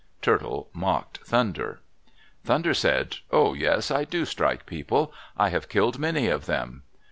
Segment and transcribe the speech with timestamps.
[0.23, 1.81] Turtle mocked Thunder.
[2.43, 5.13] Thunder said, "Oh, yes, I do strike people.
[5.37, 6.81] I have killed many of them!"